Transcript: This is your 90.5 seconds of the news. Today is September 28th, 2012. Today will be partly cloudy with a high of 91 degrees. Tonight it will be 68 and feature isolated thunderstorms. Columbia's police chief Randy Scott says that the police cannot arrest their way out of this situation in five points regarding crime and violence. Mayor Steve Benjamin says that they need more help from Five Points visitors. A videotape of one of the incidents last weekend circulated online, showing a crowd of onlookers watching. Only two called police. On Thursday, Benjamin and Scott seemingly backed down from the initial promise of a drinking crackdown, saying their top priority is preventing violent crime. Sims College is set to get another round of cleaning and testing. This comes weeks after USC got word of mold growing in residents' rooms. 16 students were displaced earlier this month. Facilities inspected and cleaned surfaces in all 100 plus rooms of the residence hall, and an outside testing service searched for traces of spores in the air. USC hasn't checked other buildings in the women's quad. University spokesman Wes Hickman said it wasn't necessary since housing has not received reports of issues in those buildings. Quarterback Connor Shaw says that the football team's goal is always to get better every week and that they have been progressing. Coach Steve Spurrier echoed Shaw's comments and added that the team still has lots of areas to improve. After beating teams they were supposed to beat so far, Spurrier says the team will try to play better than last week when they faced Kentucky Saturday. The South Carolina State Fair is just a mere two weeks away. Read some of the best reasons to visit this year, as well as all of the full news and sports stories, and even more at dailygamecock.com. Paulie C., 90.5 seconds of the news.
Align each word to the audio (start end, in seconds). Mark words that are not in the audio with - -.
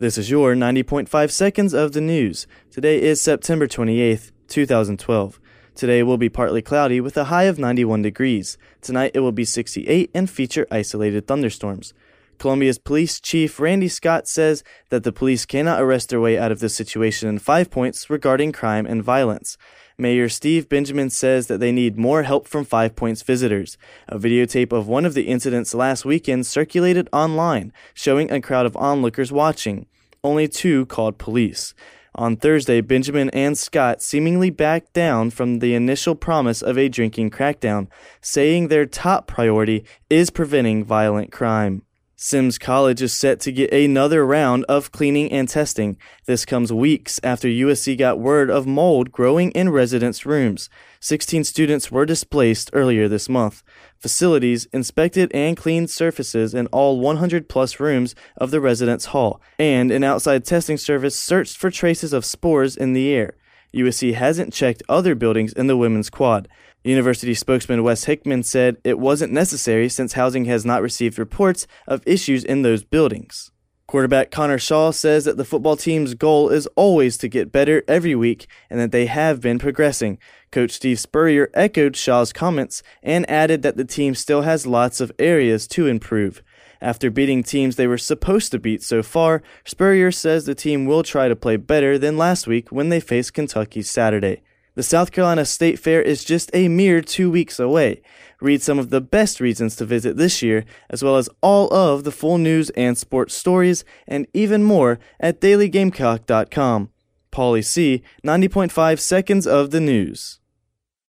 This 0.00 0.16
is 0.16 0.30
your 0.30 0.54
90.5 0.54 1.30
seconds 1.30 1.74
of 1.74 1.92
the 1.92 2.00
news. 2.00 2.46
Today 2.70 3.02
is 3.02 3.20
September 3.20 3.66
28th, 3.68 4.32
2012. 4.48 5.38
Today 5.74 6.02
will 6.02 6.16
be 6.16 6.30
partly 6.30 6.62
cloudy 6.62 7.02
with 7.02 7.18
a 7.18 7.24
high 7.24 7.42
of 7.42 7.58
91 7.58 8.00
degrees. 8.00 8.56
Tonight 8.80 9.10
it 9.12 9.20
will 9.20 9.30
be 9.30 9.44
68 9.44 10.10
and 10.14 10.30
feature 10.30 10.66
isolated 10.70 11.26
thunderstorms. 11.26 11.92
Columbia's 12.38 12.78
police 12.78 13.20
chief 13.20 13.60
Randy 13.60 13.88
Scott 13.88 14.26
says 14.26 14.64
that 14.88 15.04
the 15.04 15.12
police 15.12 15.44
cannot 15.44 15.82
arrest 15.82 16.08
their 16.08 16.18
way 16.18 16.38
out 16.38 16.50
of 16.50 16.60
this 16.60 16.74
situation 16.74 17.28
in 17.28 17.38
five 17.38 17.70
points 17.70 18.08
regarding 18.08 18.52
crime 18.52 18.86
and 18.86 19.04
violence. 19.04 19.58
Mayor 20.00 20.30
Steve 20.30 20.66
Benjamin 20.66 21.10
says 21.10 21.46
that 21.48 21.60
they 21.60 21.70
need 21.70 21.98
more 21.98 22.22
help 22.22 22.48
from 22.48 22.64
Five 22.64 22.96
Points 22.96 23.20
visitors. 23.20 23.76
A 24.08 24.18
videotape 24.18 24.72
of 24.72 24.88
one 24.88 25.04
of 25.04 25.12
the 25.12 25.28
incidents 25.28 25.74
last 25.74 26.06
weekend 26.06 26.46
circulated 26.46 27.08
online, 27.12 27.70
showing 27.92 28.32
a 28.32 28.40
crowd 28.40 28.64
of 28.64 28.76
onlookers 28.78 29.30
watching. 29.30 29.84
Only 30.24 30.48
two 30.48 30.86
called 30.86 31.18
police. 31.18 31.74
On 32.14 32.34
Thursday, 32.34 32.80
Benjamin 32.80 33.28
and 33.30 33.58
Scott 33.58 34.00
seemingly 34.00 34.48
backed 34.48 34.94
down 34.94 35.28
from 35.30 35.58
the 35.58 35.74
initial 35.74 36.14
promise 36.14 36.62
of 36.62 36.78
a 36.78 36.88
drinking 36.88 37.30
crackdown, 37.30 37.86
saying 38.22 38.68
their 38.68 38.86
top 38.86 39.26
priority 39.26 39.84
is 40.08 40.30
preventing 40.30 40.82
violent 40.82 41.30
crime. 41.30 41.82
Sims 42.22 42.58
College 42.58 43.00
is 43.00 43.16
set 43.16 43.40
to 43.40 43.50
get 43.50 43.72
another 43.72 44.26
round 44.26 44.66
of 44.68 44.92
cleaning 44.92 45.32
and 45.32 45.48
testing. 45.48 45.96
This 46.26 46.44
comes 46.44 46.70
weeks 46.70 47.18
after 47.22 47.48
USC 47.48 47.96
got 47.96 48.20
word 48.20 48.50
of 48.50 48.66
mold 48.66 49.10
growing 49.10 49.50
in 49.52 49.70
residents' 49.70 50.26
rooms. 50.26 50.68
16 51.00 51.44
students 51.44 51.90
were 51.90 52.04
displaced 52.04 52.68
earlier 52.74 53.08
this 53.08 53.30
month. 53.30 53.62
Facilities 53.96 54.66
inspected 54.66 55.32
and 55.32 55.56
cleaned 55.56 55.88
surfaces 55.88 56.52
in 56.52 56.66
all 56.66 57.00
100 57.00 57.48
plus 57.48 57.80
rooms 57.80 58.14
of 58.36 58.50
the 58.50 58.60
residence 58.60 59.06
hall, 59.06 59.40
and 59.58 59.90
an 59.90 60.04
outside 60.04 60.44
testing 60.44 60.76
service 60.76 61.18
searched 61.18 61.56
for 61.56 61.70
traces 61.70 62.12
of 62.12 62.26
spores 62.26 62.76
in 62.76 62.92
the 62.92 63.08
air. 63.08 63.32
USC 63.74 64.14
hasn't 64.14 64.52
checked 64.52 64.82
other 64.88 65.14
buildings 65.14 65.52
in 65.52 65.66
the 65.66 65.76
women's 65.76 66.10
quad. 66.10 66.48
University 66.82 67.34
spokesman 67.34 67.82
Wes 67.82 68.04
Hickman 68.04 68.42
said 68.42 68.78
it 68.84 68.98
wasn't 68.98 69.32
necessary 69.32 69.88
since 69.88 70.14
housing 70.14 70.46
has 70.46 70.64
not 70.64 70.82
received 70.82 71.18
reports 71.18 71.66
of 71.86 72.02
issues 72.06 72.42
in 72.42 72.62
those 72.62 72.84
buildings. 72.84 73.50
Quarterback 73.90 74.30
Connor 74.30 74.58
Shaw 74.58 74.92
says 74.92 75.24
that 75.24 75.36
the 75.36 75.44
football 75.44 75.76
team's 75.76 76.14
goal 76.14 76.48
is 76.48 76.68
always 76.76 77.18
to 77.18 77.28
get 77.28 77.50
better 77.50 77.82
every 77.88 78.14
week 78.14 78.46
and 78.70 78.78
that 78.78 78.92
they 78.92 79.06
have 79.06 79.40
been 79.40 79.58
progressing. 79.58 80.16
Coach 80.52 80.70
Steve 80.70 81.00
Spurrier 81.00 81.50
echoed 81.54 81.96
Shaw's 81.96 82.32
comments 82.32 82.84
and 83.02 83.28
added 83.28 83.62
that 83.62 83.76
the 83.76 83.84
team 83.84 84.14
still 84.14 84.42
has 84.42 84.64
lots 84.64 85.00
of 85.00 85.10
areas 85.18 85.66
to 85.68 85.88
improve. 85.88 86.40
After 86.82 87.10
beating 87.10 87.42
teams 87.42 87.76
they 87.76 87.86
were 87.86 87.98
supposed 87.98 88.52
to 88.52 88.58
beat 88.58 88.82
so 88.82 89.02
far, 89.02 89.42
Spurrier 89.64 90.10
says 90.10 90.46
the 90.46 90.54
team 90.54 90.86
will 90.86 91.02
try 91.02 91.28
to 91.28 91.36
play 91.36 91.56
better 91.56 91.98
than 91.98 92.16
last 92.16 92.46
week 92.46 92.70
when 92.70 92.88
they 92.88 93.00
faced 93.00 93.34
Kentucky 93.34 93.82
Saturday. 93.82 94.42
The 94.76 94.82
South 94.82 95.12
Carolina 95.12 95.44
State 95.44 95.78
Fair 95.78 96.00
is 96.00 96.24
just 96.24 96.50
a 96.54 96.68
mere 96.68 97.02
two 97.02 97.30
weeks 97.30 97.58
away. 97.58 98.00
Read 98.40 98.62
some 98.62 98.78
of 98.78 98.88
the 98.88 99.02
best 99.02 99.40
reasons 99.40 99.76
to 99.76 99.84
visit 99.84 100.16
this 100.16 100.42
year, 100.42 100.64
as 100.88 101.02
well 101.02 101.16
as 101.16 101.28
all 101.42 101.70
of 101.74 102.04
the 102.04 102.12
full 102.12 102.38
news 102.38 102.70
and 102.70 102.96
sports 102.96 103.34
stories, 103.34 103.84
and 104.08 104.26
even 104.32 104.62
more 104.62 104.98
at 105.18 105.40
dailygamecock.com. 105.40 106.88
Paulie 107.30 107.64
C., 107.64 108.02
90.5 108.24 108.98
seconds 108.98 109.46
of 109.46 109.70
the 109.70 109.80
news. 109.80 110.39